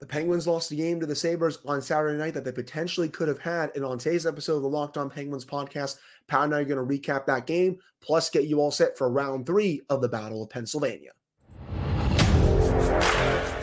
[0.00, 3.26] The Penguins lost the game to the Sabres on Saturday night that they potentially could
[3.26, 3.72] have had.
[3.74, 6.78] And on today's episode of the Locked On Penguins podcast, Pat and I are going
[6.78, 10.44] to recap that game, plus get you all set for round three of the Battle
[10.44, 11.10] of Pennsylvania.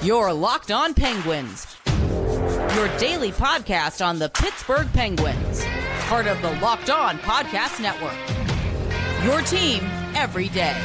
[0.02, 1.78] Your Locked On Penguins,
[2.76, 5.64] your daily podcast on the Pittsburgh Penguins,
[6.02, 8.14] part of the Locked On Podcast Network.
[9.24, 10.76] Your team every day.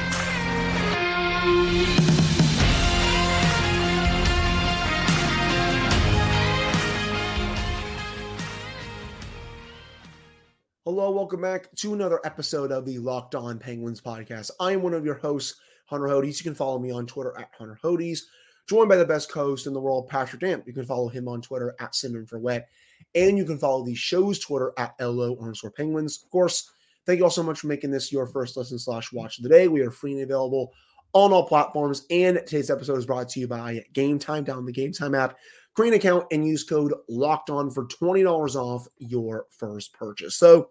[10.87, 14.51] Hello, welcome back to another episode of the Locked On Penguins podcast.
[14.59, 16.39] I am one of your hosts, Hunter Hodes.
[16.39, 18.21] You can follow me on Twitter at Hunter Hodes.
[18.67, 20.67] Joined by the best co-host in the world, Patrick Damp.
[20.67, 22.67] You can follow him on Twitter at Simon for Wet.
[23.15, 26.23] And you can follow the show's Twitter at LO underscore penguins.
[26.25, 26.73] Of course,
[27.05, 29.51] thank you all so much for making this your first listen slash watch of the
[29.51, 29.69] day.
[29.69, 30.73] We are free and available
[31.13, 32.07] on all platforms.
[32.11, 34.47] And today's episode is brought to you by Gametime.
[34.47, 35.37] Down the Gametime app,
[35.75, 40.37] create an account and use code locked on for $20 off your first purchase.
[40.37, 40.71] So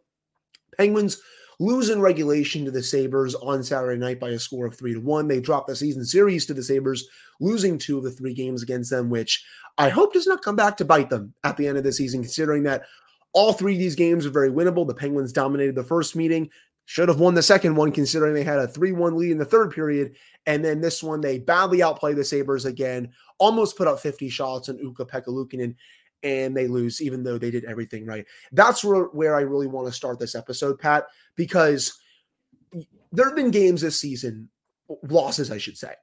[0.77, 1.21] Penguins
[1.59, 4.99] lose in regulation to the Sabres on Saturday night by a score of three to
[4.99, 5.27] one.
[5.27, 7.07] They drop the season series to the Sabres,
[7.39, 9.43] losing two of the three games against them, which
[9.77, 12.21] I hope does not come back to bite them at the end of the season,
[12.21, 12.83] considering that
[13.33, 14.87] all three of these games are very winnable.
[14.87, 16.49] The Penguins dominated the first meeting,
[16.89, 19.45] should have won the second one, considering they had a 3 1 lead in the
[19.45, 20.15] third period.
[20.47, 24.69] And then this one, they badly outplay the Sabres again, almost put up 50 shots
[24.69, 25.75] on Ukko-Pekka Luukkonen
[26.23, 28.25] and they lose even though they did everything right.
[28.53, 31.99] That's where, where I really want to start this episode, Pat, because
[33.11, 34.49] there have been games this season,
[35.03, 35.93] losses, I should say,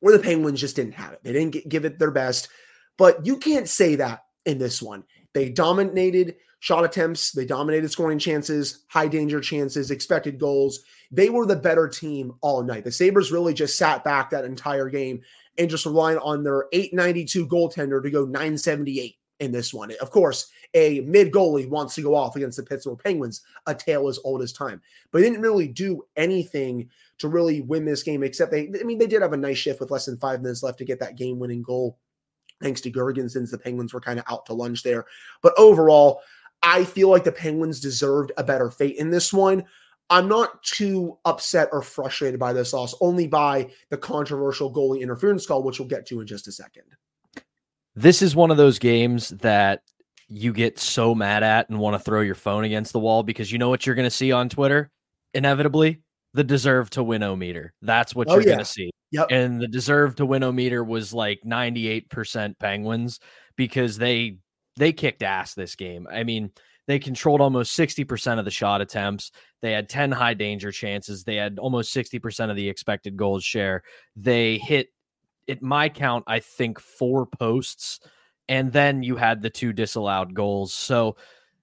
[0.00, 1.20] where the Penguins just didn't have it.
[1.24, 2.48] They didn't give it their best.
[2.96, 5.04] But you can't say that in this one.
[5.34, 10.80] They dominated shot attempts, they dominated scoring chances, high danger chances, expected goals.
[11.10, 12.84] They were the better team all night.
[12.84, 15.20] The Sabres really just sat back that entire game
[15.58, 19.92] and just relied on their 892 goaltender to go 978 in this one.
[20.00, 24.08] Of course, a mid goalie wants to go off against the Pittsburgh Penguins, a tale
[24.08, 24.80] as old as time.
[25.10, 26.88] But they didn't really do anything
[27.18, 29.80] to really win this game, except they, I mean, they did have a nice shift
[29.80, 31.98] with less than five minutes left to get that game winning goal.
[32.62, 35.04] Thanks to Girgensons, since the Penguins were kind of out to lunch there.
[35.42, 36.22] But overall,
[36.66, 39.64] I feel like the Penguins deserved a better fate in this one.
[40.10, 45.46] I'm not too upset or frustrated by this loss, only by the controversial goalie interference
[45.46, 46.84] call, which we'll get to in just a second
[47.96, 49.80] this is one of those games that
[50.28, 53.50] you get so mad at and want to throw your phone against the wall because
[53.50, 54.90] you know what you're going to see on Twitter
[55.34, 56.02] inevitably
[56.34, 57.72] the deserve to win o meter.
[57.80, 58.48] That's what oh, you're yeah.
[58.48, 58.90] going to see.
[59.12, 59.28] Yep.
[59.30, 63.18] And the deserve to win o meter was like 98% Penguins
[63.56, 64.38] because they
[64.76, 66.06] they kicked ass this game.
[66.10, 66.50] I mean,
[66.86, 69.32] they controlled almost 60% of the shot attempts.
[69.60, 71.24] They had 10 high danger chances.
[71.24, 73.82] They had almost 60% of the expected goals share.
[74.14, 74.88] They hit
[75.48, 78.00] at my count, I think four posts,
[78.48, 80.72] and then you had the two disallowed goals.
[80.72, 81.16] So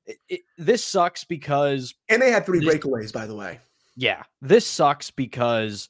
[0.06, 3.60] it, it, this sucks because and they had three this, breakaways, by the way.
[3.96, 5.90] Yeah, this sucks because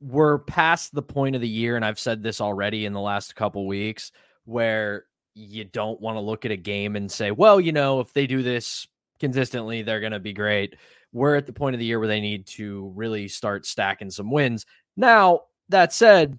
[0.00, 3.36] we're past the point of the year, and I've said this already in the last
[3.36, 4.10] couple weeks,
[4.44, 5.04] where
[5.34, 8.26] you don't want to look at a game and say, well, you know, if they
[8.26, 8.86] do this
[9.18, 10.76] consistently, they're going to be great.
[11.12, 14.30] We're at the point of the year where they need to really start stacking some
[14.30, 14.66] wins.
[14.96, 16.38] Now, that said,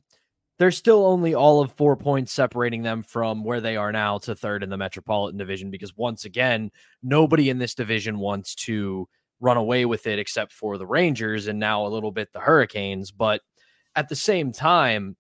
[0.60, 4.36] there's still only all of four points separating them from where they are now to
[4.36, 6.72] third in the Metropolitan Division because once again,
[7.02, 9.08] nobody in this division wants to
[9.40, 13.12] run away with it except for the Rangers and now a little bit the Hurricanes.
[13.12, 13.42] But
[13.96, 15.18] at the same time,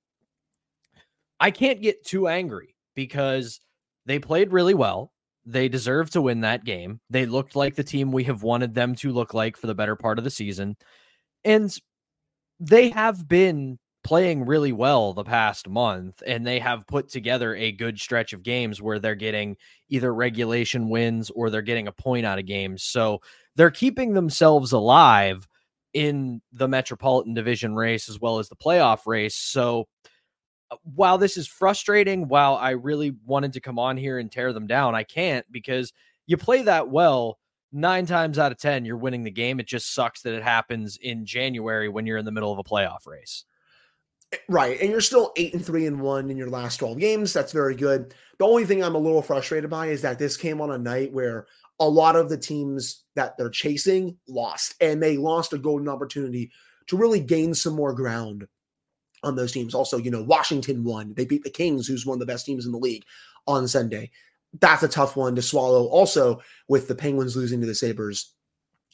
[1.39, 3.59] I can't get too angry because
[4.05, 5.11] they played really well.
[5.45, 7.01] They deserve to win that game.
[7.09, 9.95] They looked like the team we have wanted them to look like for the better
[9.95, 10.77] part of the season.
[11.43, 11.75] And
[12.59, 17.71] they have been playing really well the past month and they have put together a
[17.71, 19.55] good stretch of games where they're getting
[19.89, 22.83] either regulation wins or they're getting a point out of games.
[22.83, 23.19] So
[23.55, 25.47] they're keeping themselves alive
[25.93, 29.35] in the Metropolitan Division race as well as the playoff race.
[29.35, 29.87] So
[30.73, 34.53] Uh, while this is frustrating, while I really wanted to come on here and tear
[34.53, 35.93] them down, I can't because
[36.25, 37.37] you play that well.
[37.71, 39.59] Nine times out of 10, you're winning the game.
[39.59, 42.63] It just sucks that it happens in January when you're in the middle of a
[42.63, 43.45] playoff race.
[44.31, 44.79] Eh, right.
[44.79, 47.33] And you're still eight and three and one in your last 12 games.
[47.33, 48.13] That's very good.
[48.37, 51.11] The only thing I'm a little frustrated by is that this came on a night
[51.13, 51.47] where
[51.79, 56.51] a lot of the teams that they're chasing lost, and they lost a golden opportunity
[56.87, 58.47] to really gain some more ground
[59.23, 59.73] on those teams.
[59.73, 61.13] Also, you know, Washington won.
[61.15, 63.03] They beat the Kings, who's one of the best teams in the league
[63.47, 64.11] on Sunday.
[64.59, 65.87] That's a tough one to swallow.
[65.87, 68.33] Also, with the Penguins losing to the Sabres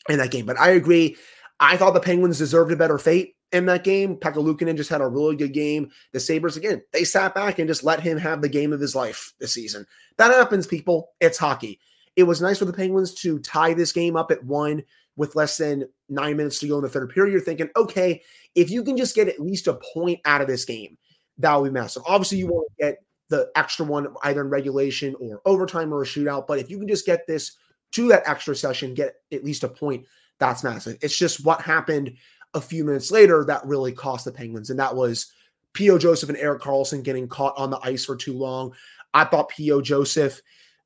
[0.07, 0.45] in that game.
[0.45, 1.17] But I agree.
[1.59, 4.15] I thought the Penguins deserved a better fate in that game.
[4.15, 5.91] Pekka Luukkonen just had a really good game.
[6.13, 8.95] The Sabres, again, they sat back and just let him have the game of his
[8.95, 9.85] life this season.
[10.17, 11.09] That happens, people.
[11.19, 11.79] It's hockey.
[12.15, 14.83] It was nice for the Penguins to tie this game up at one
[15.19, 17.33] with less than nine minutes to go in the third period.
[17.33, 18.21] You're thinking, okay,
[18.56, 20.98] if you can just get at least a point out of this game,
[21.39, 22.04] that would be massive.
[22.07, 22.54] Obviously, you mm-hmm.
[22.54, 26.48] want to get the extra one either in regulation or overtime or a shootout.
[26.48, 27.57] But if you can just get this
[27.92, 30.06] to that extra session, get at least a point,
[30.39, 30.98] that's massive.
[31.01, 32.13] It's just what happened
[32.54, 34.69] a few minutes later that really cost the Penguins.
[34.69, 35.33] And that was
[35.74, 35.98] P.O.
[35.98, 38.71] Joseph and Erik Karlsson getting caught on the ice for too long.
[39.13, 39.81] I thought P.O.
[39.81, 40.42] Joseph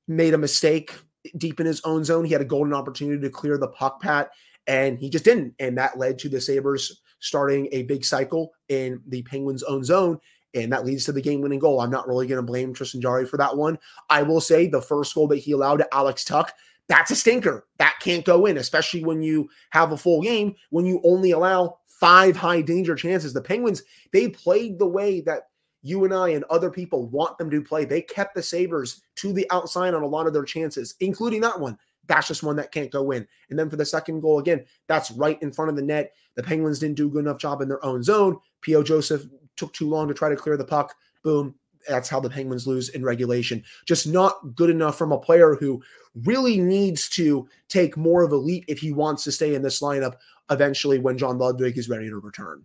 [0.07, 0.91] made a mistake
[1.37, 2.25] deep in his own zone.
[2.25, 4.31] He had a golden opportunity to clear the puck, Pat,
[4.67, 5.53] and he just didn't.
[5.59, 10.19] And that led to the Sabres starting a big cycle in the Penguins' own zone.
[10.55, 11.81] And that leads to the game winning goal.
[11.81, 13.79] I'm not really going to blame Tristan Jarry for that one.
[14.09, 16.51] I will say the first goal that he allowed to Alex Tuch,
[16.87, 17.65] that's a stinker.
[17.79, 21.77] That can't go in, especially when you have a full game, when you only allow
[21.87, 23.33] five high danger chances.
[23.33, 23.81] The Penguins,
[24.11, 25.43] they played the way that
[25.83, 27.85] you and I and other people want them to play.
[27.85, 31.59] They kept the Sabres to the outside on a lot of their chances, including that
[31.59, 31.77] one.
[32.07, 33.27] That's just one that can't go in.
[33.49, 36.13] And then for the second goal, again, that's right in front of the net.
[36.35, 38.39] The Penguins didn't do a good enough job in their own zone.
[38.61, 38.83] P.O.
[38.83, 39.25] Joseph
[39.55, 40.95] took too long to try to clear the puck.
[41.23, 41.55] Boom.
[41.87, 43.63] That's how the Penguins lose in regulation.
[43.85, 45.83] Just not good enough from a player who
[46.23, 49.81] really needs to take more of a leap if he wants to stay in this
[49.81, 50.15] lineup
[50.49, 52.63] eventually when John Ludvig is ready to return.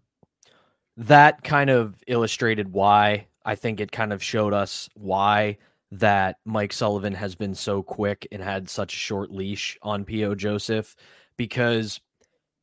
[0.99, 5.59] That kind of illustrated why I think it kind of showed us why
[5.93, 10.35] that Mike Sullivan has been so quick and had such a short leash on P.O.
[10.35, 10.97] Joseph
[11.37, 12.01] because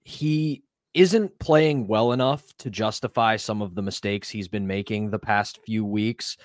[0.03, 5.19] he isn't playing well enough to justify some of the mistakes he's been making the
[5.19, 6.37] past few weeks.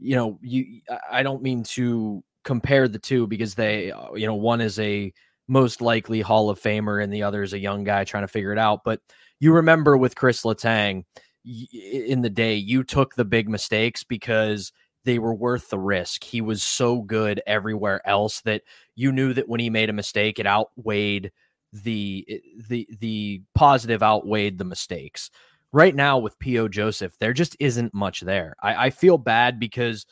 [0.00, 0.80] You know, you
[1.10, 5.12] I don't mean to compare the two because they, uh, you know, one is a
[5.46, 8.52] most likely Hall of Famer and the other is a young guy trying to figure
[8.52, 8.80] it out.
[8.82, 9.00] But
[9.40, 11.04] you remember with Chris Letang
[11.44, 14.72] in the day, you took the big mistakes because
[15.04, 16.24] they were worth the risk.
[16.24, 18.62] He was so good everywhere else that
[18.94, 21.32] you knew that when he made a mistake, it outweighed
[21.72, 25.30] the the the positive outweighed the mistakes.
[25.72, 26.68] Right now with P.O.
[26.68, 28.54] Joseph, there just isn't much there.
[28.62, 30.06] I, I feel bad because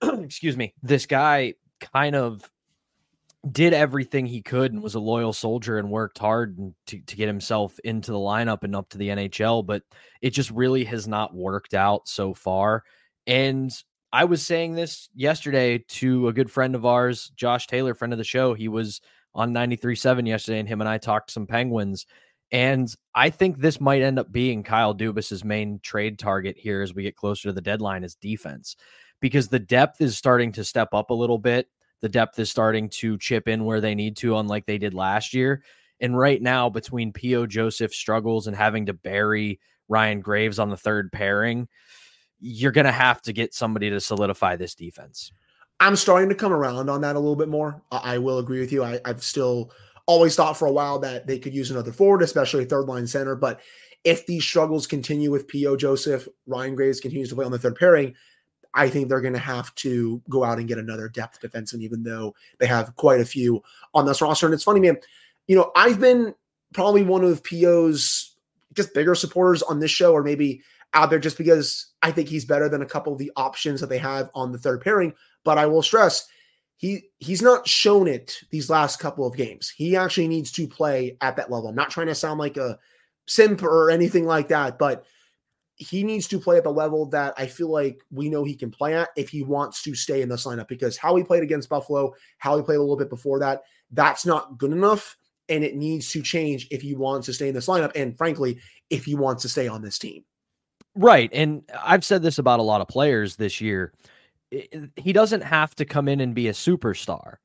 [0.02, 1.54] excuse me, this guy
[1.92, 2.50] kind of
[3.50, 6.56] did everything he could and was a loyal soldier and worked hard
[6.86, 9.82] to, to get himself into the lineup and up to the NHL, but
[10.22, 12.84] it just really has not worked out so far.
[13.26, 13.70] And
[14.12, 18.18] I was saying this yesterday to a good friend of ours, Josh Taylor, friend of
[18.18, 18.54] the show.
[18.54, 19.00] He was
[19.34, 22.06] on 93.7 yesterday, and him and I talked some Penguins.
[22.52, 26.94] And I think this might end up being Kyle Dubas's main trade target here as
[26.94, 28.76] we get closer to the deadline is defense,
[29.20, 31.66] because the depth is starting to step up a little bit.
[32.00, 35.34] The depth is starting to chip in where they need to, unlike they did last
[35.34, 35.62] year.
[36.00, 37.46] And right now, between P.O.
[37.46, 41.68] Joseph struggles and having to bury Ryan Graves on the third pairing,
[42.40, 45.32] you're going to have to get somebody to solidify this defense.
[45.80, 47.82] I'm starting to come around on that a little bit more.
[47.90, 48.84] I, I will agree with you.
[48.84, 49.72] I, I've still
[50.06, 53.34] always thought for a while that they could use another forward, especially third line center.
[53.34, 53.60] But
[54.04, 55.76] if these struggles continue with P.O.
[55.76, 58.14] Joseph, Ryan Graves continues to play on the third pairing,
[58.74, 62.02] I think they're going to have to go out and get another depth defenseman, even
[62.02, 63.62] though they have quite a few
[63.94, 64.46] on this roster.
[64.46, 64.98] And it's funny, man.
[65.46, 66.34] You know, I've been
[66.72, 68.34] probably one of P.O.'s
[68.72, 70.62] just bigger supporters on this show, or maybe
[70.94, 73.88] out there just because I think he's better than a couple of the options that
[73.88, 75.14] they have on the third pairing.
[75.44, 76.26] But I will stress
[76.76, 79.70] he he's not shown it these last couple of games.
[79.70, 81.68] He actually needs to play at that level.
[81.68, 82.78] I'm not trying to sound like a
[83.26, 85.04] simp or anything like that, but
[85.76, 88.70] he needs to play at the level that I feel like we know he can
[88.70, 90.68] play at if he wants to stay in this lineup.
[90.68, 94.24] Because how he played against Buffalo, how he played a little bit before that, that's
[94.24, 95.16] not good enough.
[95.48, 97.92] And it needs to change if he wants to stay in this lineup.
[97.94, 100.24] And frankly, if he wants to stay on this team.
[100.94, 101.28] Right.
[101.32, 103.92] And I've said this about a lot of players this year
[104.96, 107.36] he doesn't have to come in and be a superstar.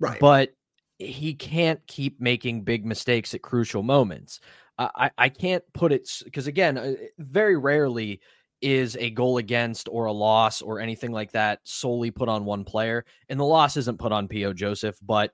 [0.00, 0.20] Right.
[0.20, 0.54] But
[0.98, 4.40] he can't keep making big mistakes at crucial moments.
[4.78, 8.20] I, I can't put it because, again, uh, very rarely
[8.60, 12.64] is a goal against or a loss or anything like that solely put on one
[12.64, 13.04] player.
[13.28, 14.52] And the loss isn't put on P.O.
[14.52, 15.32] Joseph, but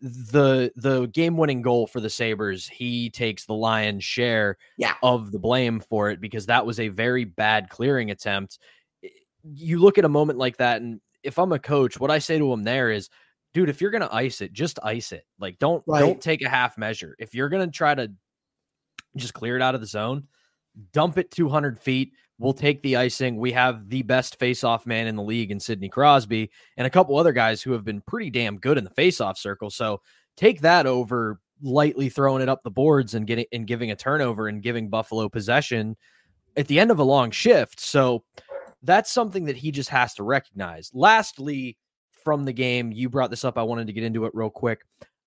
[0.00, 4.94] the the game winning goal for the Sabres, he takes the lion's share yeah.
[5.02, 8.58] of the blame for it because that was a very bad clearing attempt
[9.44, 12.38] you look at a moment like that, and if I'm a coach, what I say
[12.38, 13.08] to him there is,
[13.54, 15.24] dude, if you're gonna ice it, just ice it.
[15.38, 16.00] Like don't right.
[16.00, 17.14] don't take a half measure.
[17.18, 18.10] If you're gonna try to
[19.16, 20.26] just clear it out of the zone,
[20.92, 22.12] dump it 200 feet.
[22.38, 23.36] We'll take the icing.
[23.36, 27.18] We have the best face-off man in the league in Sidney Crosby and a couple
[27.18, 29.68] other guys who have been pretty damn good in the face-off circle.
[29.68, 30.00] So
[30.36, 34.48] take that over lightly throwing it up the boards and getting and giving a turnover
[34.48, 35.96] and giving Buffalo possession
[36.56, 37.78] at the end of a long shift.
[37.78, 38.24] So
[38.82, 40.90] that's something that he just has to recognize.
[40.94, 41.76] Lastly,
[42.24, 43.58] from the game, you brought this up.
[43.58, 44.80] I wanted to get into it real quick.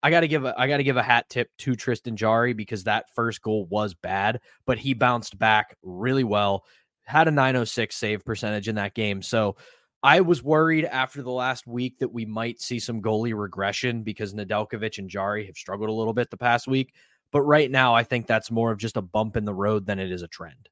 [0.03, 2.51] I got to give a I got to give a hat tip to Tristan Jarry
[2.53, 6.65] because that first goal was bad, but he bounced back really well.
[7.05, 9.21] Had a 906 save percentage in that game.
[9.21, 9.55] So
[10.03, 14.33] I was worried after the last week that we might see some goalie regression because
[14.33, 16.93] Nedeljkovic and Jarry have struggled a little bit the past week.
[17.31, 19.99] But right now, I think that's more of just a bump in the road than
[19.99, 20.69] it is a trend.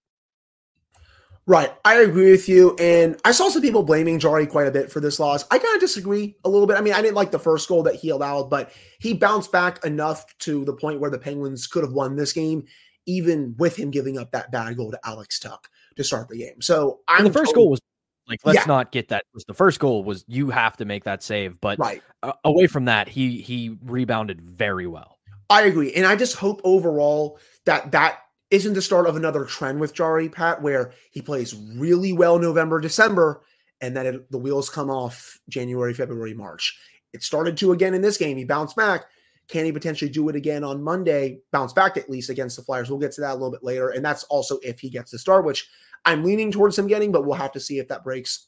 [1.48, 1.74] Right.
[1.84, 2.76] I agree with you.
[2.78, 5.44] And I saw some people blaming Jarry quite a bit for this loss.
[5.50, 6.78] I kind of disagree a little bit.
[6.78, 9.84] I mean, I didn't like the first goal that he allowed, but he bounced back
[9.84, 12.66] enough to the point where the Penguins could have won this game,
[13.06, 16.62] even with him giving up that bad goal to Alex Tuch to start the game.
[16.62, 17.82] So I'm the first totally, goal was
[18.28, 18.66] like, let's yeah.
[18.66, 19.26] not get that.
[19.34, 22.02] Was the first goal was you have to make that save, but right.
[22.24, 25.18] Uh, away from that, he he rebounded very well.
[25.50, 28.20] I agree, and I just hope overall that that
[28.52, 32.80] isn't the start of another trend with Jarry Pat, where he plays really well November,
[32.80, 33.42] December,
[33.80, 36.78] and then it, the wheels come off January, February, March.
[37.14, 38.38] It started to again in this game.
[38.38, 39.06] He bounced back.
[39.48, 41.40] Can he potentially do it again on Monday?
[41.52, 42.90] Bounce back at least against the Flyers.
[42.90, 43.90] We'll get to that a little bit later.
[43.90, 45.68] And that's also if he gets the start, which
[46.06, 48.48] I'm leaning towards him getting, but we'll have to see if that breaks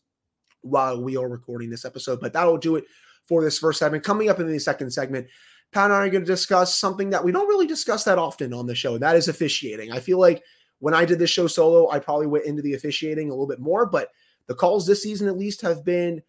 [0.61, 2.21] while we are recording this episode.
[2.21, 2.85] But that'll do it
[3.27, 4.03] for this first segment.
[4.03, 5.27] Coming up in the second segment,
[5.73, 8.53] Pat and I are going to discuss something that we don't really discuss that often
[8.53, 9.91] on the show, and that is officiating.
[9.91, 10.43] I feel like
[10.79, 13.59] when I did this show solo, I probably went into the officiating a little bit
[13.59, 14.09] more, but
[14.47, 16.21] the calls this season at least have been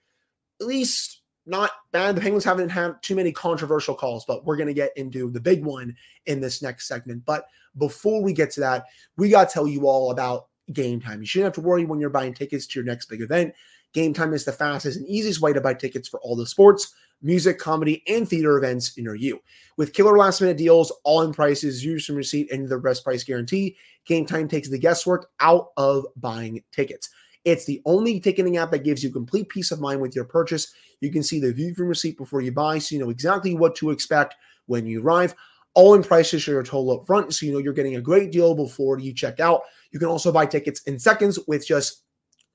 [0.61, 2.17] at least not bad.
[2.17, 5.41] The Penguins haven't had too many controversial calls, but we're going to get into the
[5.41, 5.95] big one
[6.27, 7.25] in this next segment.
[7.25, 7.47] But
[7.77, 8.85] before we get to that,
[9.17, 11.21] we got to tell you all about Gametime.
[11.21, 13.53] You shouldn't have to worry when you're buying tickets to your next big event.
[13.93, 17.59] Gametime is the fastest and easiest way to buy tickets for all the sports music,
[17.59, 19.41] comedy, and theater events near you.
[19.77, 23.25] With killer last minute deals, all in prices, use from receipt, and the best price
[23.25, 23.77] guarantee,
[24.09, 27.09] Gametime takes the guesswork out of buying tickets.
[27.45, 30.73] It's the only ticketing app that gives you complete peace of mind with your purchase.
[31.01, 33.75] You can see the view from receipt before you buy, so you know exactly what
[33.77, 34.35] to expect
[34.67, 35.35] when you arrive.
[35.75, 38.55] All in prices your total up front, so you know you're getting a great deal
[38.55, 39.63] before you check out.
[39.91, 42.05] You can also buy tickets in seconds with just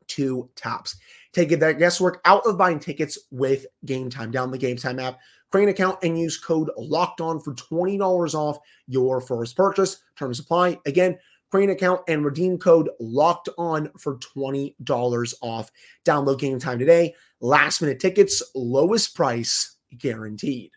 [0.07, 0.95] two taps.
[1.31, 4.31] Take that guesswork out of buying tickets with Gametime.
[4.31, 5.19] Down the Gametime app,
[5.51, 8.57] create an account, and use code Locked On for twenty dollars off
[8.87, 10.01] your first purchase.
[10.17, 10.79] Terms apply.
[10.87, 11.19] Again,
[11.51, 15.71] create an account and redeem code Locked On for twenty dollars off.
[16.03, 17.13] Download Gametime today.
[17.41, 20.71] Last minute tickets, lowest price guaranteed.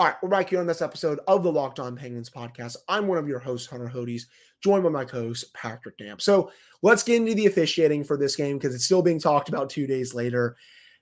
[0.00, 2.76] All right, we're back here on this episode of the Locked On Penguins podcast.
[2.88, 4.22] I'm one of your hosts, Hunter Hodes,
[4.62, 6.20] joined by my co-host Patrick Damp.
[6.20, 6.50] So
[6.82, 9.86] let's get into the officiating for this game because it's still being talked about two
[9.86, 10.56] days later.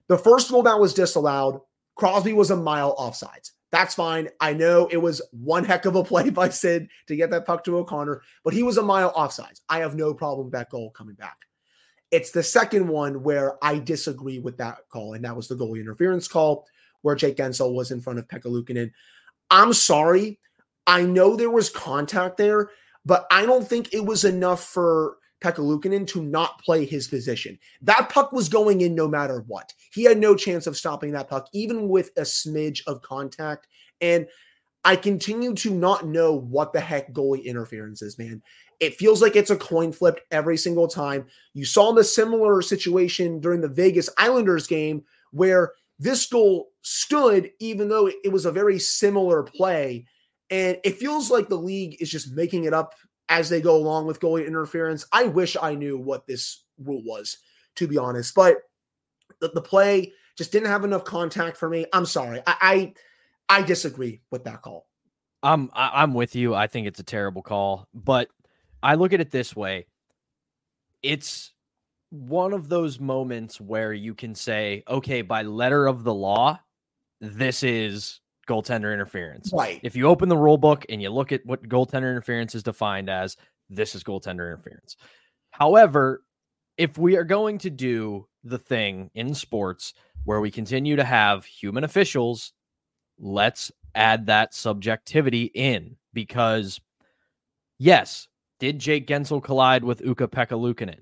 [0.08, 1.60] The first goal that was disallowed,
[1.96, 3.52] Crosby was a mile offsides.
[3.72, 4.28] That's fine.
[4.40, 7.64] I know it was one heck of a play by Sid to get that puck
[7.64, 9.60] to O'Connor, but he was a mile offsides.
[9.68, 11.36] I have no problem with that goal coming back.
[12.12, 15.80] It's the second one where I disagree with that call, and that was the goalie
[15.80, 16.66] interference call
[17.02, 18.92] where Jake Guentzel was in front of Pekka Luukkonen.
[19.50, 20.38] I'm sorry.
[20.86, 22.70] I know there was contact there,
[23.06, 27.58] but I don't think it was enough for Pekka to not play his position.
[27.82, 29.72] That puck was going in no matter what.
[29.92, 33.68] He had no chance of stopping that puck, even with a smidge of contact.
[34.00, 34.26] And
[34.84, 38.42] I continue to not know what the heck goalie interference is, man.
[38.80, 41.26] It feels like it's a coin flip every single time.
[41.54, 47.88] You saw the similar situation during the Vegas Islanders game where this goal stood, even
[47.88, 50.06] though it was a very similar play.
[50.50, 52.94] And it feels like the league is just making it up
[53.28, 55.04] as they go along with goalie interference.
[55.12, 57.38] I wish I knew what this rule was,
[57.76, 58.34] to be honest.
[58.34, 58.58] But
[59.40, 61.86] the, the play just didn't have enough contact for me.
[61.92, 62.42] I'm sorry.
[62.46, 62.94] I
[63.48, 64.86] I, I disagree with that call.
[65.42, 66.54] I'm I'm with you.
[66.54, 68.28] I think it's a terrible call, but
[68.82, 69.86] I look at it this way.
[71.02, 71.52] It's
[72.10, 76.58] one of those moments where you can say, okay, by letter of the law,
[77.20, 79.52] this is goaltender interference.
[79.52, 79.80] Right.
[79.82, 83.10] If you open the rule book and you look at what goaltender interference is defined
[83.10, 83.36] as,
[83.68, 84.96] this is goaltender interference.
[85.50, 86.22] However,
[86.78, 91.44] if we are going to do the thing in sports where we continue to have
[91.44, 92.52] human officials,
[93.18, 96.80] let's add that subjectivity in because,
[97.78, 101.00] yes, did Jake Guentzel collide with Ukko-Pekka Luukkonen?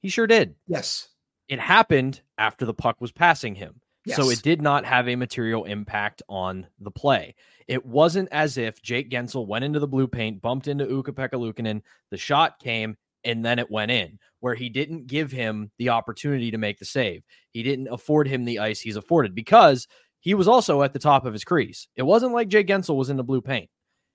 [0.00, 0.54] He sure did.
[0.66, 1.08] Yes.
[1.48, 3.80] It happened after the puck was passing him.
[4.08, 4.16] Yes.
[4.16, 7.34] So it did not have a material impact on the play.
[7.66, 11.82] It wasn't as if Jake Guentzel went into the blue paint, bumped into Ukko-Pekka Luukkonen,
[12.10, 16.50] the shot came, and then it went in, where he didn't give him the opportunity
[16.50, 17.22] to make the save.
[17.50, 19.86] He didn't afford him the ice he's afforded because
[20.20, 21.88] he was also at the top of his crease.
[21.94, 23.68] It wasn't like Jake Guentzel was in the blue paint.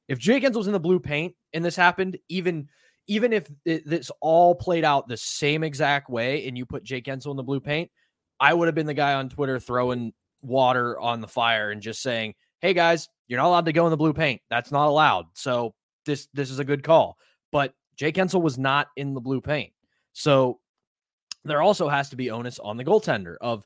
[0.07, 2.67] If Jake Guentzel was in the blue paint and this happened, even
[3.07, 7.05] even if it, this all played out the same exact way and you put Jake
[7.05, 7.91] Guentzel in the blue paint,
[8.40, 12.02] I would have been the guy on Twitter throwing water on the fire and just
[12.02, 14.42] saying, "Hey guys, you're not allowed to go in the blue paint.
[14.50, 15.74] That's not allowed." So
[16.06, 17.18] this this is a good call.
[17.52, 19.74] But Jay Guentzel was not in the blue paint.
[20.13, 20.60] So
[21.46, 23.66] there also has to be onus on the goaltender of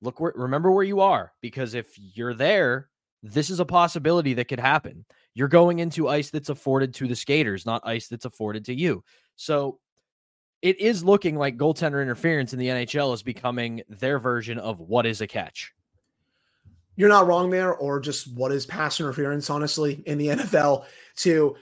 [0.00, 2.88] look where remember where you are because if you're there,
[3.22, 5.04] this is a possibility that could happen.
[5.34, 9.04] You're going into ice that's afforded to the skaters, not ice that's afforded to you.
[9.36, 9.78] So
[10.62, 15.04] it is looking like goaltender interference in the NHL is becoming their version of what
[15.06, 15.72] is a catch.
[16.94, 20.84] You're not wrong there, or just what is pass interference, honestly, in the NFL,
[21.16, 21.56] too.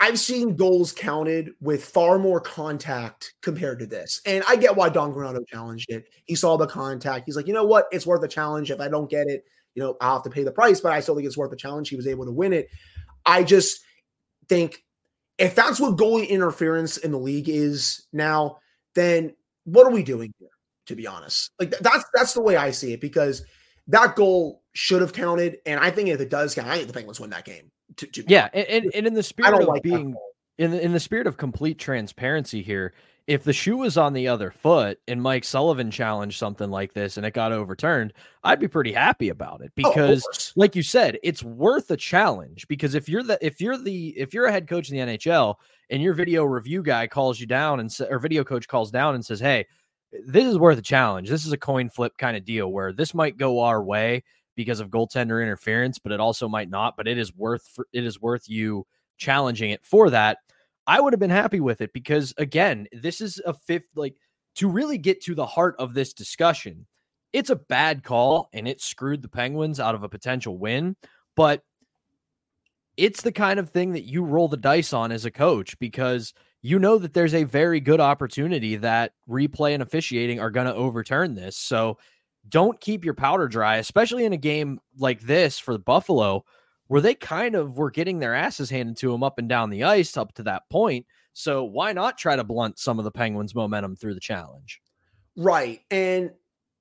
[0.00, 4.20] I've seen goals counted with far more contact compared to this.
[4.26, 6.06] And I get why Don Granato challenged it.
[6.24, 7.24] He saw the contact.
[7.26, 7.86] He's like, you know what?
[7.92, 8.72] It's worth a challenge.
[8.72, 9.44] If I don't get it,
[9.76, 11.56] you know, I'll have to pay the price, but I still think it's worth a
[11.56, 11.88] challenge.
[11.88, 12.68] He was able to win it.
[13.24, 13.84] I just
[14.48, 14.82] think
[15.38, 18.58] if that's what goalie interference in the league is now,
[18.94, 19.34] then
[19.64, 20.48] what are we doing here?
[20.86, 23.44] To be honest, like that's that's the way I see it because
[23.86, 26.92] that goal should have counted, and I think if it does count, I think the
[26.92, 27.70] Penguins win that game.
[27.98, 30.16] To, to yeah, and, and, in the spirit of like being
[30.58, 32.92] in the, in the spirit of complete transparency here,
[33.26, 37.16] if the shoe was on the other foot and Mike Sullivan challenged something like this
[37.16, 40.82] and it got overturned, I'd be pretty happy about it oh, because, oh, like you
[40.82, 42.66] said, it's worth a challenge.
[42.68, 45.54] Because if you're the if you're the if you're a head coach in the NHL
[45.90, 49.24] and your video review guy calls you down and or video coach calls down and
[49.24, 49.66] says, "Hey,
[50.26, 51.28] this is worth a challenge.
[51.28, 54.24] This is a coin flip kind of deal where this might go our way
[54.56, 56.96] because of goaltender interference, but it also might not.
[56.96, 58.84] But it is worth it is worth you
[59.22, 60.38] challenging it for that.
[60.86, 64.16] I would have been happy with it because again, this is a fifth like
[64.56, 66.86] to really get to the heart of this discussion.
[67.32, 70.96] It's a bad call and it screwed the Penguins out of a potential win,
[71.36, 71.62] but
[72.96, 76.34] it's the kind of thing that you roll the dice on as a coach because
[76.60, 80.74] you know that there's a very good opportunity that replay and officiating are going to
[80.74, 81.56] overturn this.
[81.56, 81.98] So
[82.48, 86.44] don't keep your powder dry, especially in a game like this for the Buffalo,
[86.92, 89.82] where they kind of were getting their asses handed to them up and down the
[89.82, 91.06] ice up to that point.
[91.32, 94.78] So why not try to blunt some of the Penguins' momentum through the challenge?
[95.34, 95.80] Right.
[95.90, 96.32] And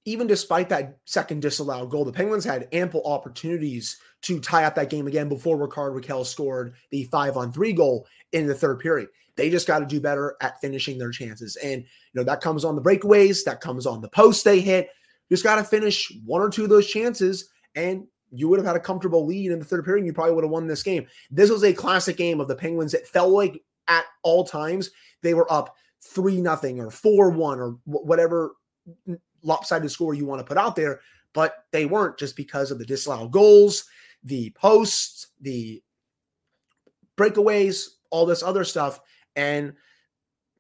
[0.04, 4.89] even despite that second disallowed goal, the Penguins had ample opportunities to tie up that
[4.89, 9.08] game again before Rickard Rakell scored the five on three goal in the third period.
[9.38, 11.56] They just got to do better at finishing their chances.
[11.63, 14.89] And, you know, that comes on the breakaways, that comes on the post they hit.
[15.32, 18.76] Just got to finish one or two of those chances, and you would have had
[18.76, 20.02] a comfortable lead in the third period.
[20.02, 21.06] And you probably would have won this game.
[21.30, 22.94] This was a classic game of the Penguins.
[22.94, 24.89] It felt like at all times
[25.22, 28.54] they were up three nothing or four one or whatever
[29.44, 31.02] lopsided score you want to put out there,
[31.34, 33.86] but they weren't just because of the disallowed goals,
[34.24, 35.82] the posts, the
[37.17, 39.00] breakaways, all this other stuff,
[39.36, 39.74] and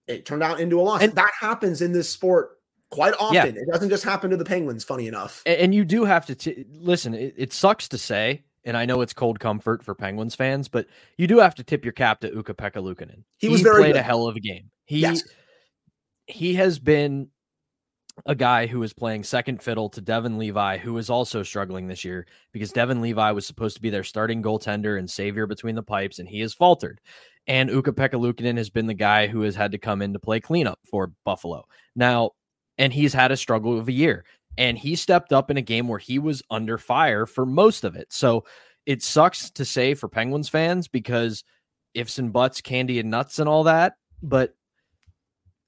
[0.07, 1.01] it turned out into a loss.
[1.01, 2.60] And that happens in this sport
[2.91, 3.55] quite often.
[3.55, 3.61] Yeah.
[3.61, 5.41] It doesn't just happen to the Penguins, funny enough.
[5.45, 8.85] And, and you do have to t- listen, it, it, sucks to say, and I
[8.85, 10.85] know it's cold comfort for Penguins fans, but
[11.17, 13.23] you do have to tip your cap to Ukko-Pekka Luukkonen.
[13.39, 13.99] He, was very played good.
[13.99, 14.69] a hell of a game.
[14.85, 15.23] He yes.
[16.27, 17.29] he has been
[18.25, 22.03] a guy who is playing second fiddle to Devon Levi, who is also struggling this
[22.03, 25.81] year because Devon Levi was supposed to be their starting goaltender and savior between the
[25.81, 26.99] pipes, and he has faltered.
[27.47, 30.39] And Ukko-Pekka Luukkonen has been the guy who has had to come in to play
[30.39, 31.65] cleanup for Buffalo.
[31.95, 32.31] Now,
[32.81, 34.25] and he's had a struggle of a year.
[34.57, 37.95] And he stepped up in a game where he was under fire for most of
[37.95, 38.11] it.
[38.11, 38.43] So
[38.87, 41.43] it sucks to say for Penguins fans because
[41.93, 43.93] ifs and buts, candy and nuts and all that.
[44.23, 44.55] But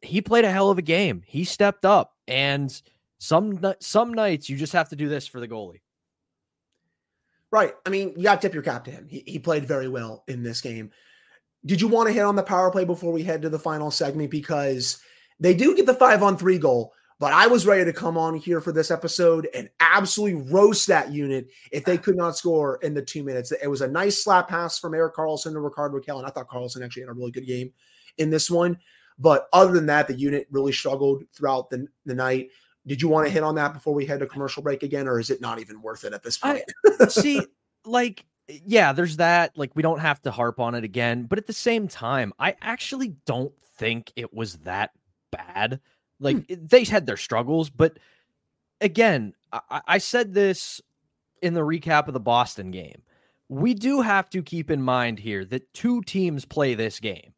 [0.01, 1.21] he played a hell of a game.
[1.25, 2.13] He stepped up.
[2.27, 2.81] And
[3.19, 5.81] some some nights you just have to do this for the goalie.
[7.51, 7.73] Right.
[7.85, 9.07] I mean, you got to tip your cap to him.
[9.07, 10.89] He, he played very well in this game.
[11.63, 13.91] Did you want to hit on the power play before we head to the final
[13.91, 14.31] segment?
[14.31, 14.97] Because
[15.39, 18.35] they do get the five on three goal, but I was ready to come on
[18.35, 22.93] here for this episode and absolutely roast that unit if they could not score in
[22.93, 23.51] the two minutes.
[23.51, 26.49] It was a nice slap pass from Erik Karlsson to Ricardo Rakell, and I thought
[26.49, 27.71] Karlsson actually had a really good game
[28.17, 28.77] in this one.
[29.19, 32.49] But other than that, the unit really struggled throughout the, the night.
[32.85, 35.19] Did you want to hit on that before we head to commercial break again, or
[35.19, 36.63] is it not even worth it at this point?
[36.99, 37.41] I, see,
[37.85, 39.57] like, yeah, there's that.
[39.57, 41.23] Like, we don't have to harp on it again.
[41.23, 44.91] But at the same time, I actually don't think it was that
[45.31, 45.79] bad.
[46.23, 46.65] Like hmm.
[46.65, 47.99] they had their struggles, but
[48.81, 50.81] again, I, I said this
[51.41, 53.01] in the recap of the Boston game.
[53.49, 57.33] We do have to keep in mind here that two teams play this game.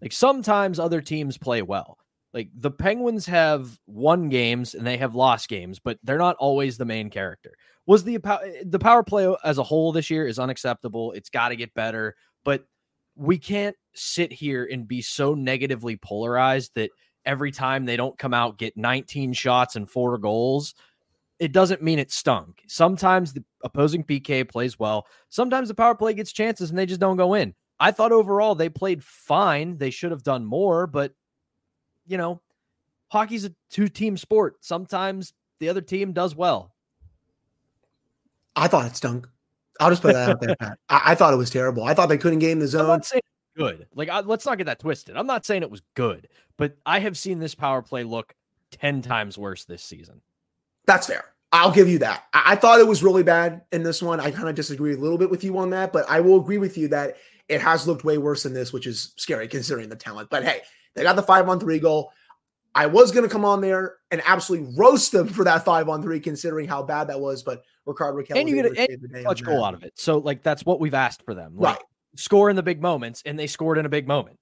[0.00, 1.98] Like sometimes other teams play well.
[2.32, 6.78] Like the Penguins have won games and they have lost games, but they're not always
[6.78, 7.52] the main character.
[7.86, 8.18] Was the
[8.64, 11.12] the power play as a whole this year is unacceptable.
[11.12, 12.64] It's got to get better, but
[13.16, 16.90] we can't sit here and be so negatively polarized that
[17.24, 20.74] every time they don't come out get 19 shots and four goals,
[21.38, 22.62] it doesn't mean it stunk.
[22.66, 25.06] Sometimes the opposing PK plays well.
[25.30, 27.54] Sometimes the power play gets chances and they just don't go in.
[27.78, 29.78] I thought overall they played fine.
[29.78, 31.14] They should have done more, but
[32.06, 32.42] you know,
[33.08, 34.56] hockey's a two team sport.
[34.60, 36.74] Sometimes the other team does well.
[38.56, 39.26] I thought it stunk.
[39.78, 40.78] I'll just put that out there, Pat.
[40.90, 41.84] I, I, thought it was terrible.
[41.84, 43.00] I thought they couldn't game the zone.
[43.60, 43.86] Good.
[43.94, 45.16] Like, I, let's not get that twisted.
[45.16, 48.34] I'm not saying it was good, but I have seen this power play look
[48.72, 50.20] 10 times worse this season.
[50.86, 51.24] That's fair.
[51.52, 52.24] I'll give you that.
[52.32, 54.20] I, I thought it was really bad in this one.
[54.20, 56.58] I kind of disagree a little bit with you on that, but I will agree
[56.58, 57.16] with you that
[57.48, 60.30] it has looked way worse than this, which is scary considering the talent.
[60.30, 60.60] But hey,
[60.94, 62.12] they got the five on three goal.
[62.72, 66.02] I was going to come on there and absolutely roast them for that five on
[66.02, 67.42] three, considering how bad that was.
[67.42, 69.92] But Rickard Rakell and you get a clutch goal out of it.
[69.96, 71.84] So like that's what we've asked for them, like, right?
[72.16, 74.38] Score in the big moments, and they scored in a big moment.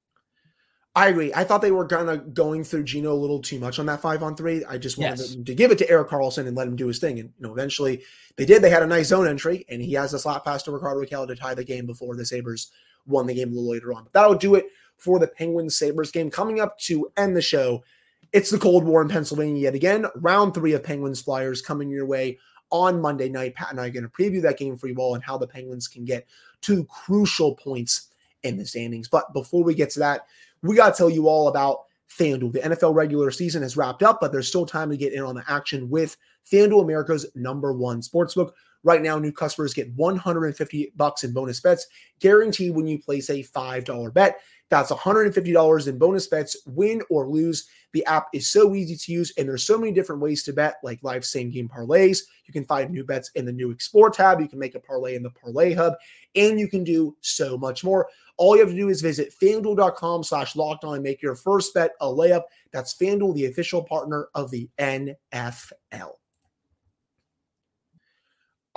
[0.99, 1.33] I agree.
[1.33, 4.01] I thought they were kind of going through Gino a little too much on that
[4.01, 4.65] five on three.
[4.65, 5.37] I just wanted yes.
[5.37, 7.21] to give it to Erik Karlsson and let him do his thing.
[7.21, 8.03] And you know, eventually
[8.37, 8.63] they did.
[8.63, 11.29] They had a nice zone entry, and he has a slap pass to Ricardo Rakell
[11.29, 12.73] to tie the game before the Sabres
[13.07, 14.05] won the game a little later on.
[14.05, 16.31] But that'll do it for the Penguins Sabres game.
[16.31, 17.85] Coming up to end the show,
[18.33, 20.07] it's the Cold War in Pennsylvania yet again.
[20.17, 22.39] Round three of Penguins Flyers coming your way
[22.71, 23.55] on Monday night.
[23.55, 25.47] Pat and I are going to preview that game for you all and how the
[25.47, 26.27] Penguins can get
[26.61, 28.09] two crucial points
[28.43, 29.09] in the standings.
[29.09, 30.27] But before we get to that,
[30.63, 32.53] we got to tell you all about FanDuel.
[32.53, 35.35] The NFL regular season has wrapped up, but there's still time to get in on
[35.35, 36.17] the action with
[36.51, 38.53] FanDuel, America's number one sportsbook.
[38.85, 41.87] Right now, new customers get 150 bucks in bonus bets
[42.21, 44.41] guaranteed when you place a $5 bet.
[44.71, 47.69] That's $150 in bonus bets, win or lose.
[47.93, 50.77] The app is so easy to use, and there's so many different ways to bet,
[50.83, 52.21] like live same game parlays.
[52.45, 54.41] You can find new bets in the new Explore tab.
[54.41, 55.95] You can make a parlay in the Parlay Hub,
[56.37, 58.09] and you can do so much more.
[58.37, 61.73] All you have to do is visit fanduel.com slash locked on and make your first
[61.73, 62.43] bet a layup.
[62.71, 66.13] That's FanDuel, the official partner of the NFL.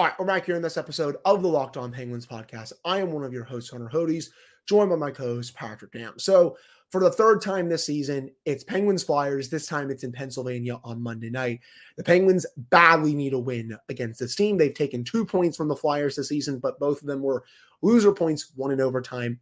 [0.01, 2.73] All right, we're back here in this episode of the Locked On Penguins podcast.
[2.83, 4.29] I am one of your hosts, Hunter Hodes,
[4.65, 6.17] joined by my co-host Patrick Dam.
[6.17, 6.57] So
[6.89, 9.47] for the third time this season, it's Penguins Flyers.
[9.47, 11.59] This time it's in Pennsylvania on Monday night.
[11.97, 14.57] The Penguins badly need a win against this team.
[14.57, 17.43] They've taken two points from the Flyers this season, but both of them were
[17.83, 19.39] loser points, one in overtime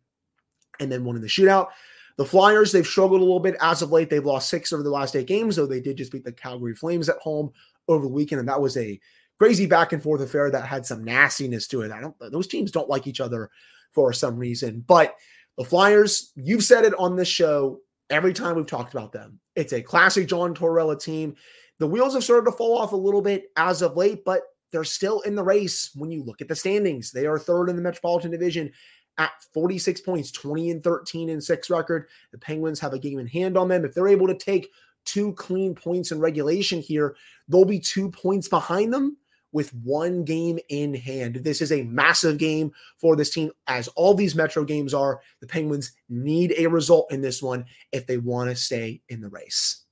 [0.82, 1.69] and then one in the shootout.
[2.17, 4.10] The Flyers, they've struggled a little bit as of late.
[4.10, 6.76] They've lost six over the last eight games, though they did just beat the Calgary
[6.76, 7.50] Flames at home
[7.88, 9.00] over the weekend, and that was a
[9.39, 11.91] crazy back and forth affair that had some nastiness to it.
[11.91, 13.49] I don't; those teams don't like each other
[13.93, 14.84] for some reason.
[14.86, 15.15] But
[15.58, 19.39] the Flyers, you've said it on this show every time we've talked about them.
[19.56, 21.36] It's a classic John Tortorella team.
[21.80, 24.84] The wheels have started to fall off a little bit as of late, but they're
[24.84, 27.12] still in the race when you look at the standings.
[27.12, 28.71] They are third in the Metropolitan Division
[29.17, 32.08] at 46 points, 20 and 13 and 6 record.
[32.32, 33.86] The Penguins have a game in hand on them.
[33.86, 34.69] If they're able to take
[35.06, 37.15] two clean points in regulation here,
[37.47, 39.17] they'll be two points behind them
[39.52, 41.36] with one game in hand.
[41.36, 45.22] This is a massive game for this team, as all these Metro games are.
[45.42, 49.30] The Penguins need a result in this one if they want to stay in the
[49.30, 49.86] race.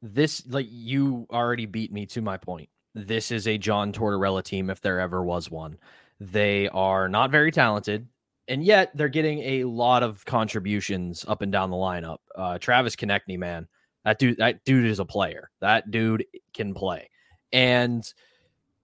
[0.00, 2.68] This, like, you already beat me to my point.
[2.94, 5.78] This is a John Tortorella team if there ever was one.
[6.20, 8.06] They are not very talented
[8.48, 12.18] and yet they're getting a lot of contributions up and down the lineup.
[12.34, 13.68] Uh, Travis Konecny, man,
[14.04, 15.50] that dude, that dude is a player.
[15.60, 17.08] That dude can play,
[17.52, 18.04] and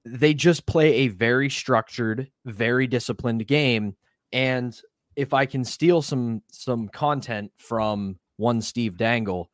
[0.04, 3.96] they just play a very structured, very disciplined game.
[4.32, 4.78] And
[5.16, 9.50] if I can steal some some content from one Steve Dangle,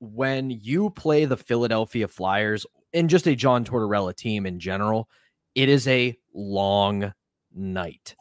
[0.00, 5.08] when you play the Philadelphia Flyers and just a John Tortorella team in general,
[5.54, 7.12] it is a long
[7.54, 8.14] night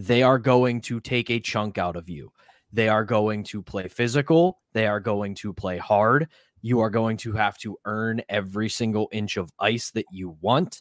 [0.00, 2.32] they are going to take a chunk out of you.
[2.72, 4.58] They are going to play physical.
[4.72, 6.28] They are going to play hard.
[6.62, 10.80] You are going to have to earn every single inch of ice that you want.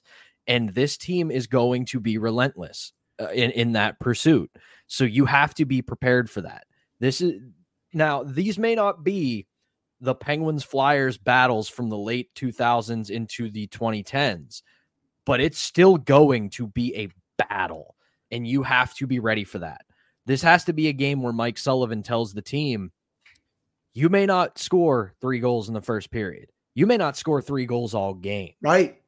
[0.49, 4.51] And this team is going to be relentless uh, in, in that pursuit.
[4.88, 6.65] So you have to be prepared for that.
[6.99, 7.39] This is
[7.93, 9.47] now, these may not be
[10.01, 14.62] the Penguins Flyers battles from the late 2000s into the 2010s,
[15.25, 17.95] but it's still going to be a battle
[18.31, 19.81] and you have to be ready for that.
[20.25, 22.91] This has to be a game where Mike Sullivan tells the team,
[23.93, 26.51] you may not score three goals in the first period.
[26.75, 28.53] You may not score three goals all game.
[28.62, 28.98] Right.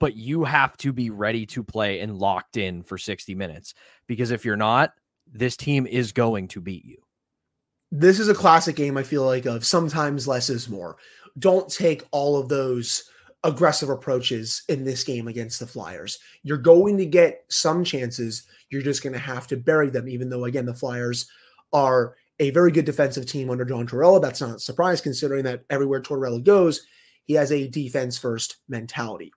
[0.00, 3.74] But you have to be ready to play and locked in for 60 minutes
[4.06, 4.92] because if you're not,
[5.30, 6.98] this team is going to beat you.
[7.90, 10.96] this is a classic game, I feel like, of sometimes less is more.
[11.38, 13.04] Don't take all of those
[13.44, 16.18] aggressive approaches in this game against the Flyers.
[16.42, 18.46] You're going to get some chances.
[18.70, 21.30] You're just going to have to bury them, even though, again, the Flyers
[21.72, 24.20] are a very good defensive team under John Tortorella.
[24.20, 26.86] That's not a surprise considering that everywhere Tortorella goes,
[27.24, 29.32] he has a defense first mentality.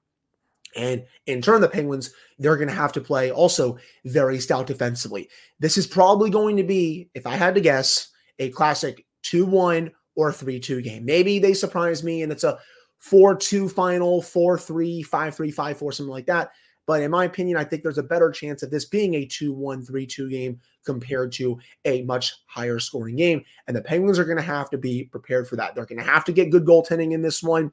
[0.76, 5.30] And in turn, the Penguins, they're going to have to play also very stout defensively.
[5.60, 9.92] This is probably going to be, if I had to guess, a classic 2 1
[10.16, 11.06] or 3 2 game.
[11.06, 12.58] Maybe they surprise me and it's a
[13.00, 16.52] 4 2 final, 4 3, 5 3, 5 4, something like that.
[16.88, 19.54] But in my opinion, I think there's a better chance of this being a 2
[19.54, 23.44] 1, 3 2 game compared to a much higher scoring game.
[23.68, 25.76] And the Penguins are going to have to be prepared for that.
[25.76, 27.72] They're going to have to get good goaltending in this one.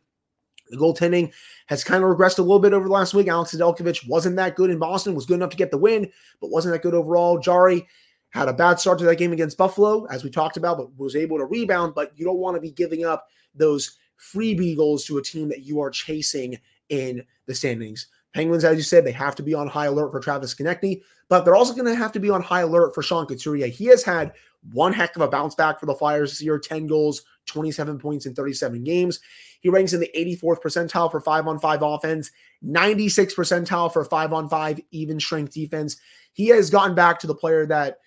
[0.71, 1.33] The goaltending
[1.67, 3.29] has kind of regressed a little bit over the last week.
[3.29, 6.51] Alex Nedeljkovic wasn't that good in Boston, was good enough to get the win, but
[6.51, 7.39] wasn't that good overall.
[7.39, 7.87] Jarry
[8.31, 11.17] had a bad start to that game against Buffalo, as we talked about, but was
[11.17, 11.95] able to rebound.
[11.95, 15.63] But you don't want to be giving up those freebie goals to a team that
[15.63, 18.09] you are chasing in the standings.
[18.35, 21.45] Penguins, as you said, they have to be on high alert for Travis Konecny, but
[21.45, 23.67] they're also going to have to be on high alert for Sean Couturier.
[23.69, 24.33] He has had
[24.73, 28.27] one heck of a bounce back for the Flyers this year 10 goals, 27 points
[28.27, 29.21] in 37 games.
[29.61, 32.31] He ranks in the 84th percentile for five on five offense,
[32.63, 35.97] 96 percentile for five on five even strength defense.
[36.33, 37.99] He has gotten back to the player that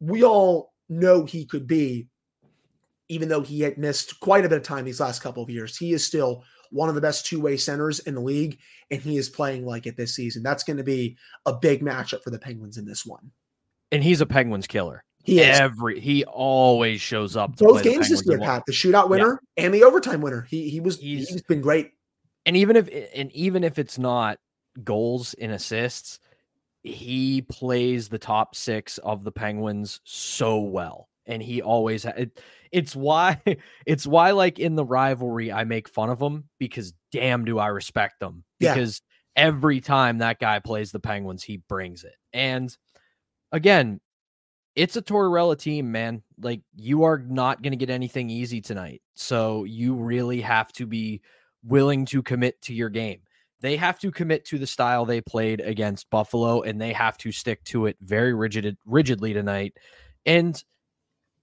[0.00, 2.08] we all know he could be,
[3.08, 5.76] even though he had missed quite a bit of time these last couple of years.
[5.76, 8.58] He is still one of the best two way centers in the league,
[8.90, 10.42] and he is playing like it this season.
[10.42, 13.30] That's going to be a big matchup for the Penguins in this one.
[13.92, 15.04] And he's a Penguins killer.
[15.26, 15.58] He is.
[15.58, 17.56] Every he always shows up.
[17.56, 19.64] Both games this year, Pat, the shootout winner yeah.
[19.64, 20.46] and the overtime winner.
[20.48, 21.90] He he was he's, he's been great.
[22.46, 24.38] And even if and even if it's not
[24.84, 26.20] goals and assists,
[26.84, 32.94] he plays the top six of the Penguins so well, and he always it, it's
[32.94, 33.40] why
[33.86, 37.66] it's why like in the rivalry I make fun of him because damn do I
[37.66, 39.02] respect them because
[39.36, 39.44] yeah.
[39.44, 42.74] every time that guy plays the Penguins he brings it and
[43.50, 44.00] again
[44.76, 46.22] it's a Tortorella team, man.
[46.40, 49.02] Like you are not going to get anything easy tonight.
[49.14, 51.22] So you really have to be
[51.64, 53.20] willing to commit to your game.
[53.62, 57.32] They have to commit to the style they played against Buffalo and they have to
[57.32, 59.78] stick to it very rigid rigidly tonight.
[60.26, 60.62] And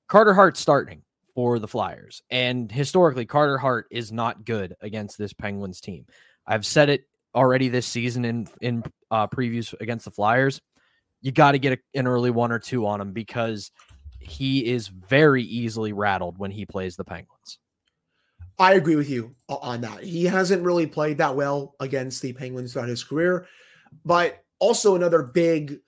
[0.08, 1.02] Carter Hart starting
[1.34, 2.22] for the Flyers.
[2.30, 6.06] And historically Carter Hart is not good against this Penguins team.
[6.46, 10.62] I've said it already this season in in uh, previews against the Flyers
[11.24, 13.72] you got to get a, an early one or two on him because
[14.20, 17.58] he is very easily rattled when he plays the Penguins.
[18.60, 20.04] I agree with you on that.
[20.04, 23.48] He hasn't really played that well against the Penguins throughout his career,
[24.06, 25.80] but also another big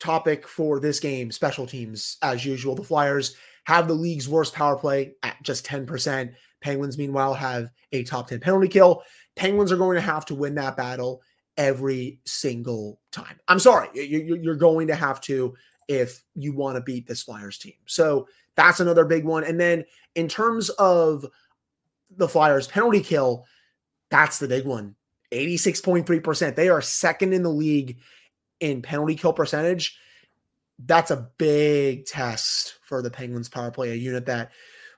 [0.00, 4.74] topic for this game special teams as usual the flyers have the league's worst power
[4.74, 6.32] play at just 10%
[6.62, 9.02] penguins meanwhile have a top 10 penalty kill
[9.36, 11.20] penguins are going to have to win that battle
[11.56, 13.38] every single time.
[13.48, 15.54] I'm sorry, you're going to have to
[15.88, 17.74] if you want to beat this Flyers team.
[17.86, 19.44] So that's another big one.
[19.44, 19.84] And then
[20.14, 21.26] in terms of
[22.16, 23.44] the Flyers penalty kill,
[24.10, 24.94] that's the big one
[25.32, 26.54] 86.3%.
[26.54, 27.98] They are second in the league
[28.60, 29.98] in penalty kill percentage.
[30.86, 34.50] That's a big test for the Penguins power play, a unit that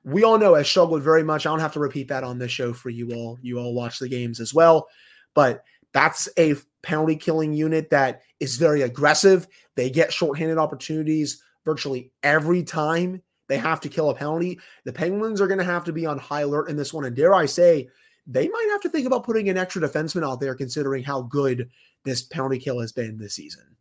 [0.04, 1.46] we all know has struggled very much.
[1.46, 3.38] I don't have to repeat that on this show for you all.
[3.40, 4.88] You all watch the games as well.
[5.34, 9.46] But that's a penalty killing unit that is very aggressive.
[9.76, 14.58] They get shorthanded opportunities virtually every time they have to kill a penalty.
[14.84, 17.04] The Penguins are going to have to be on high alert in this one.
[17.04, 17.88] And dare I say,
[18.26, 21.68] they might have to think about putting an extra defenseman out there considering how good
[22.04, 23.76] this penalty kill has been this season.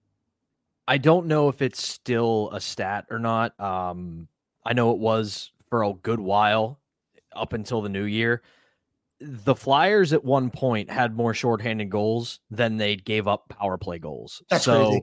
[0.88, 3.58] I don't know if it's still a stat or not.
[3.60, 4.28] Um,
[4.66, 6.80] I know it was for a good while
[7.34, 8.42] up until the new year
[9.22, 14.00] the Flyers at one point had more shorthanded goals than they gave up power play
[14.00, 14.42] goals.
[14.50, 15.02] That's so crazy.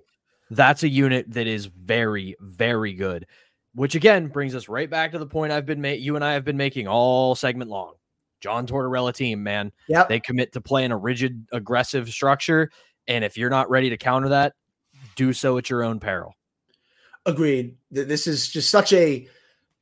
[0.50, 3.26] that's a unit that is very, very good.
[3.74, 6.04] Which again brings us right back to the point I've been making.
[6.04, 7.94] You and I have been making all segment long.
[8.40, 9.72] John Tortorella team, man.
[9.88, 12.70] Yeah, they commit to playing a rigid, aggressive structure,
[13.06, 14.54] and if you're not ready to counter that,
[15.16, 16.34] do so at your own peril.
[17.26, 17.76] Agreed.
[17.90, 19.28] This is just such a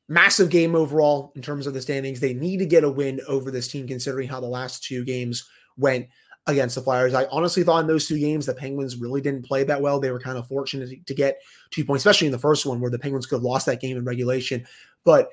[0.09, 2.21] massive game overall in terms of the standings.
[2.21, 5.49] They need to get a win over this team, considering how the last two games
[5.77, 6.07] went
[6.47, 7.13] against the Flyers.
[7.13, 9.99] I honestly thought in those two games the Penguins really didn't play that well.
[9.99, 11.41] They were kind of fortunate to get
[11.71, 13.97] two points, especially in the first one where the Penguins could have lost that game
[13.97, 14.65] in regulation.
[15.05, 15.31] But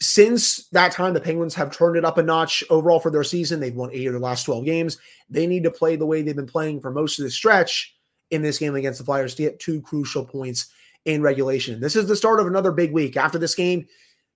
[0.00, 3.58] since that time, the Penguins have turned it up a notch overall for their season.
[3.58, 4.98] They've won eight of the last 12 games.
[5.28, 7.96] They need to play the way they've been playing for most of the stretch
[8.30, 10.72] in this game against the Flyers to get two crucial points
[11.04, 11.80] in regulation.
[11.80, 13.16] This is the start of another big week.
[13.16, 13.86] After this game,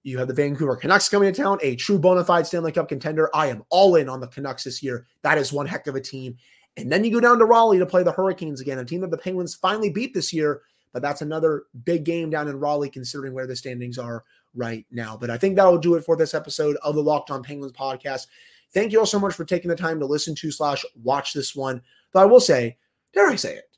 [0.03, 3.29] You have the Vancouver Canucks coming to town, a true bona fide Stanley Cup contender.
[3.35, 5.07] I am all in on the Canucks this year.
[5.23, 6.37] That is one heck of a team.
[6.77, 9.11] And then you go down to Raleigh to play the Hurricanes again, a team that
[9.11, 10.63] the Penguins finally beat this year.
[10.93, 15.17] But that's another big game down in Raleigh, considering where the standings are right now.
[15.17, 17.73] But I think that will do it for this episode of the Locked On Penguins
[17.73, 18.29] podcast.
[18.73, 21.57] Thank you all so much for taking the time to listen to slash watch this
[21.57, 21.83] one.
[22.13, 22.79] But I will say,
[23.13, 23.71] dare I say it,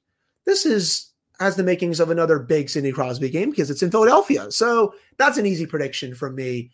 [0.44, 1.09] this is
[1.40, 4.52] has the makings of another big Sidney Crosby game because it's in Philadelphia.
[4.52, 6.70] So that's an easy prediction from me.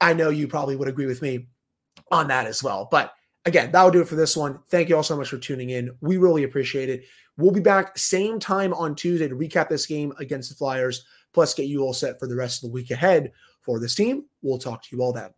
[0.00, 1.46] I know you probably would agree with me
[2.10, 2.88] on that as well.
[2.90, 3.14] But
[3.46, 4.58] again, that'll do it for this one.
[4.68, 5.96] Thank you all so much for tuning in.
[6.00, 7.04] We really appreciate it.
[7.36, 11.54] We'll be back same time on Tuesday to recap this game against the Flyers, plus
[11.54, 14.24] get you all set for the rest of the week ahead for this team.
[14.42, 15.30] We'll talk to you all then.